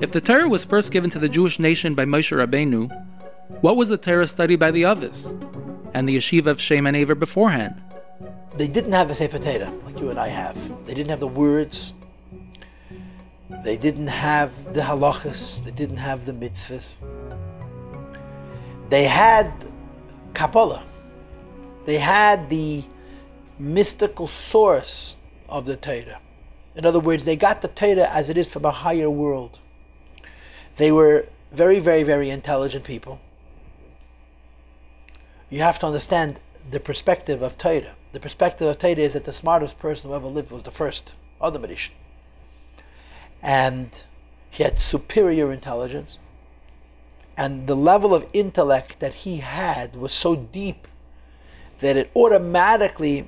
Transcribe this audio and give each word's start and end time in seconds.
If 0.00 0.12
the 0.12 0.20
Torah 0.20 0.48
was 0.48 0.64
first 0.64 0.92
given 0.92 1.10
to 1.10 1.18
the 1.18 1.28
Jewish 1.28 1.58
nation 1.58 1.96
by 1.96 2.04
Moshe 2.04 2.30
Rabbeinu, 2.30 2.88
what 3.62 3.76
was 3.76 3.88
the 3.88 3.98
Torah 3.98 4.28
studied 4.28 4.60
by 4.60 4.70
the 4.70 4.84
others 4.84 5.26
and 5.92 6.08
the 6.08 6.16
yeshiva 6.16 6.46
of 6.46 6.60
Shem 6.60 6.86
and 6.86 6.96
Aver 6.96 7.16
beforehand? 7.16 7.82
They 8.56 8.68
didn't 8.68 8.92
have 8.92 9.10
a 9.10 9.14
Sefer 9.14 9.40
Torah 9.40 9.72
like 9.82 9.98
you 9.98 10.10
and 10.10 10.18
I 10.20 10.28
have. 10.28 10.56
They 10.86 10.94
didn't 10.94 11.10
have 11.10 11.18
the 11.18 11.26
words. 11.26 11.94
They 13.64 13.76
didn't 13.76 14.06
have 14.06 14.72
the 14.72 14.82
halachas. 14.82 15.64
They 15.64 15.72
didn't 15.72 15.96
have 15.96 16.26
the 16.26 16.32
mitzvahs. 16.32 16.98
They 18.90 19.04
had 19.04 19.52
Kabbalah. 20.32 20.84
They 21.86 21.98
had 21.98 22.48
the 22.50 22.84
mystical 23.58 24.28
source 24.28 25.16
of 25.48 25.66
the 25.66 25.76
Torah. 25.76 26.20
In 26.76 26.86
other 26.86 27.00
words, 27.00 27.24
they 27.24 27.34
got 27.34 27.62
the 27.62 27.68
Torah 27.68 28.08
as 28.08 28.30
it 28.30 28.38
is 28.38 28.46
from 28.46 28.64
a 28.64 28.70
higher 28.70 29.10
world. 29.10 29.58
They 30.78 30.92
were 30.92 31.26
very, 31.52 31.80
very, 31.80 32.04
very 32.04 32.30
intelligent 32.30 32.84
people. 32.84 33.20
You 35.50 35.60
have 35.60 35.78
to 35.80 35.86
understand 35.86 36.38
the 36.70 36.78
perspective 36.78 37.42
of 37.42 37.58
Torah. 37.58 37.96
The 38.12 38.20
perspective 38.20 38.68
of 38.68 38.78
Torah 38.78 38.92
is 38.94 39.14
that 39.14 39.24
the 39.24 39.32
smartest 39.32 39.80
person 39.80 40.08
who 40.08 40.16
ever 40.16 40.28
lived 40.28 40.52
was 40.52 40.62
the 40.62 40.70
first, 40.70 41.14
Adam 41.42 41.62
Rishon. 41.62 41.90
And 43.42 44.04
he 44.50 44.62
had 44.62 44.78
superior 44.78 45.52
intelligence. 45.52 46.18
And 47.36 47.66
the 47.66 47.76
level 47.76 48.14
of 48.14 48.26
intellect 48.32 49.00
that 49.00 49.14
he 49.24 49.38
had 49.38 49.96
was 49.96 50.12
so 50.12 50.36
deep 50.36 50.86
that 51.80 51.96
it 51.96 52.10
automatically 52.14 53.26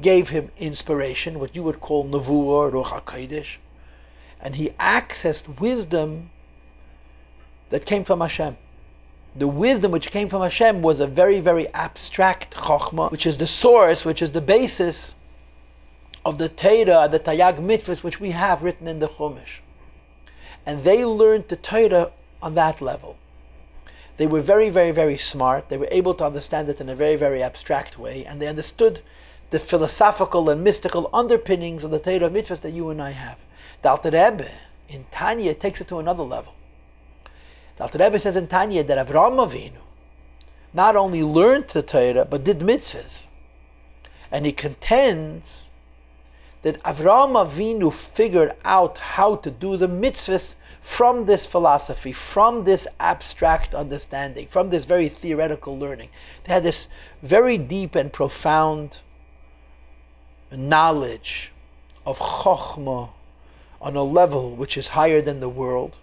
gave 0.00 0.30
him 0.30 0.50
inspiration, 0.58 1.38
what 1.38 1.54
you 1.54 1.62
would 1.62 1.80
call 1.80 2.04
Nevuah, 2.04 2.72
Ruach 2.72 3.04
HaKodesh. 3.04 3.58
And 4.40 4.56
he 4.56 4.70
accessed 4.80 5.60
wisdom 5.60 6.30
that 7.70 7.86
came 7.86 8.04
from 8.04 8.20
Hashem. 8.20 8.56
The 9.36 9.48
wisdom 9.48 9.92
which 9.92 10.10
came 10.10 10.28
from 10.28 10.42
Hashem 10.42 10.82
was 10.82 11.00
a 11.00 11.06
very, 11.06 11.40
very 11.40 11.68
abstract 11.68 12.56
chokhmah, 12.56 13.10
which 13.10 13.26
is 13.26 13.38
the 13.38 13.46
source, 13.46 14.04
which 14.04 14.22
is 14.22 14.32
the 14.32 14.40
basis 14.40 15.14
of 16.24 16.38
the 16.38 16.48
Torah, 16.48 17.08
the 17.08 17.20
Taryag 17.20 17.58
mitzvahs, 17.58 18.02
which 18.02 18.20
we 18.20 18.30
have 18.30 18.62
written 18.62 18.88
in 18.88 18.98
the 18.98 19.08
Chumash. 19.08 19.60
And 20.66 20.80
they 20.80 21.04
learned 21.04 21.48
the 21.48 21.56
Torah 21.56 22.10
on 22.42 22.54
that 22.54 22.80
level. 22.80 23.16
They 24.16 24.26
were 24.26 24.40
very, 24.40 24.68
very, 24.68 24.90
very 24.90 25.16
smart. 25.16 25.68
They 25.68 25.78
were 25.78 25.88
able 25.90 26.14
to 26.14 26.24
understand 26.24 26.68
it 26.68 26.80
in 26.80 26.88
a 26.88 26.96
very, 26.96 27.16
very 27.16 27.42
abstract 27.42 27.98
way, 27.98 28.24
and 28.24 28.42
they 28.42 28.48
understood 28.48 29.00
the 29.50 29.58
philosophical 29.58 30.50
and 30.50 30.62
mystical 30.62 31.08
underpinnings 31.14 31.84
of 31.84 31.90
the 31.90 31.98
Torah 31.98 32.28
mitzvahs 32.28 32.60
that 32.62 32.72
you 32.72 32.90
and 32.90 33.00
I 33.00 33.12
have. 33.12 33.38
The 33.82 33.90
Alter 33.90 34.10
Rebbe 34.10 34.50
in 34.88 35.06
Tanya 35.10 35.54
takes 35.54 35.80
it 35.80 35.88
to 35.88 35.98
another 35.98 36.24
level. 36.24 36.54
The 37.78 37.84
Alter 37.84 37.98
Rebbe 37.98 38.18
says 38.18 38.36
in 38.36 38.48
Tanya 38.48 38.82
that 38.82 39.06
Avraham 39.06 39.38
Avinu 39.38 39.80
not 40.74 40.96
only 40.96 41.22
learned 41.22 41.68
the 41.68 41.80
Torah 41.80 42.24
but 42.24 42.42
did 42.42 42.58
mitzvahs, 42.58 43.28
and 44.32 44.44
he 44.44 44.52
contends 44.52 45.68
that 46.62 46.82
Avraham 46.82 47.34
Avinu 47.46 47.92
figured 47.92 48.52
out 48.64 48.98
how 48.98 49.36
to 49.36 49.50
do 49.50 49.76
the 49.76 49.88
mitzvahs 49.88 50.56
from 50.80 51.26
this 51.26 51.46
philosophy, 51.46 52.10
from 52.10 52.64
this 52.64 52.88
abstract 52.98 53.76
understanding, 53.76 54.48
from 54.48 54.70
this 54.70 54.84
very 54.84 55.08
theoretical 55.08 55.78
learning. 55.78 56.08
They 56.44 56.54
had 56.54 56.64
this 56.64 56.88
very 57.22 57.58
deep 57.58 57.94
and 57.94 58.12
profound 58.12 59.02
knowledge 60.50 61.52
of 62.04 62.18
Chokhmah 62.18 63.10
on 63.80 63.94
a 63.94 64.02
level 64.02 64.56
which 64.56 64.76
is 64.76 64.88
higher 64.88 65.22
than 65.22 65.38
the 65.38 65.48
world. 65.48 65.98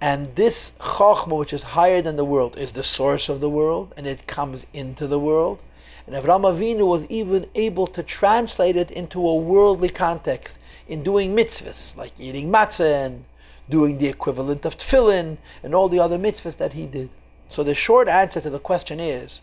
And 0.00 0.34
this 0.36 0.72
Chokhmah, 0.78 1.38
which 1.38 1.52
is 1.52 1.62
higher 1.62 2.02
than 2.02 2.16
the 2.16 2.24
world, 2.24 2.58
is 2.58 2.72
the 2.72 2.82
source 2.82 3.28
of 3.28 3.40
the 3.40 3.48
world, 3.48 3.94
and 3.96 4.06
it 4.06 4.26
comes 4.26 4.66
into 4.72 5.06
the 5.06 5.18
world. 5.18 5.58
And 6.06 6.14
Avram 6.14 6.42
Avinu 6.42 6.86
was 6.86 7.06
even 7.06 7.46
able 7.54 7.86
to 7.88 8.02
translate 8.02 8.76
it 8.76 8.90
into 8.90 9.26
a 9.26 9.34
worldly 9.34 9.88
context 9.88 10.58
in 10.86 11.02
doing 11.02 11.34
mitzvahs, 11.34 11.96
like 11.96 12.12
eating 12.18 12.52
matzah 12.52 13.06
and 13.06 13.24
doing 13.68 13.98
the 13.98 14.06
equivalent 14.06 14.64
of 14.64 14.76
tefillin 14.76 15.38
and 15.62 15.74
all 15.74 15.88
the 15.88 15.98
other 15.98 16.18
mitzvahs 16.18 16.56
that 16.58 16.74
he 16.74 16.86
did. 16.86 17.10
So 17.48 17.64
the 17.64 17.74
short 17.74 18.08
answer 18.08 18.40
to 18.40 18.50
the 18.50 18.60
question 18.60 19.00
is, 19.00 19.40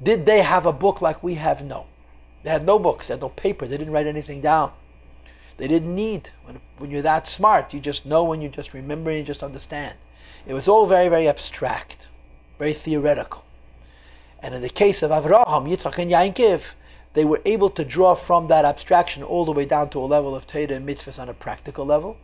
did 0.00 0.26
they 0.26 0.42
have 0.42 0.66
a 0.66 0.72
book 0.72 1.00
like 1.00 1.22
we 1.22 1.34
have? 1.34 1.64
No. 1.64 1.86
They 2.44 2.50
had 2.50 2.64
no 2.64 2.78
books, 2.78 3.08
they 3.08 3.14
had 3.14 3.20
no 3.20 3.30
paper, 3.30 3.66
they 3.66 3.76
didn't 3.76 3.92
write 3.92 4.06
anything 4.06 4.40
down. 4.40 4.72
They 5.56 5.68
didn't 5.68 5.94
need. 5.94 6.30
When, 6.44 6.60
when 6.78 6.90
you're 6.90 7.02
that 7.02 7.26
smart, 7.26 7.72
you 7.72 7.80
just 7.80 8.06
know 8.06 8.24
when 8.24 8.40
you 8.42 8.48
just 8.48 8.74
remember 8.74 9.10
and 9.10 9.18
you 9.20 9.24
just 9.24 9.42
understand. 9.42 9.96
It 10.46 10.54
was 10.54 10.68
all 10.68 10.86
very, 10.86 11.08
very 11.08 11.28
abstract, 11.28 12.08
very 12.58 12.72
theoretical. 12.72 13.44
And 14.42 14.54
in 14.54 14.62
the 14.62 14.68
case 14.68 15.02
of 15.02 15.10
Avraham, 15.10 15.68
Yitzchak, 15.68 15.98
and 15.98 16.10
Yaakov, 16.10 16.74
they 17.14 17.24
were 17.24 17.40
able 17.44 17.70
to 17.70 17.84
draw 17.84 18.14
from 18.14 18.48
that 18.48 18.64
abstraction 18.64 19.22
all 19.22 19.44
the 19.44 19.52
way 19.52 19.64
down 19.64 19.88
to 19.90 19.98
a 20.00 20.04
level 20.04 20.36
of 20.36 20.46
Torah 20.46 20.74
and 20.74 20.86
mitzvahs 20.86 21.18
on 21.18 21.28
a 21.28 21.34
practical 21.34 21.86
level. 21.86 22.18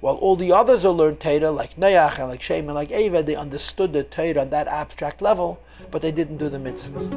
While 0.00 0.16
all 0.16 0.36
the 0.36 0.52
others 0.52 0.82
who 0.82 0.90
learned 0.90 1.20
Torah, 1.20 1.50
like 1.50 1.76
Noach 1.76 2.18
and 2.18 2.28
like 2.28 2.42
Shem 2.42 2.66
and 2.66 2.74
like 2.74 2.88
Eved, 2.88 3.26
they 3.26 3.36
understood 3.36 3.92
the 3.92 4.02
Torah 4.02 4.40
on 4.40 4.50
that 4.50 4.66
abstract 4.66 5.22
level, 5.22 5.60
but 5.90 6.02
they 6.02 6.12
didn't 6.12 6.38
do 6.38 6.48
the 6.48 6.58
mitzvahs. 6.58 7.10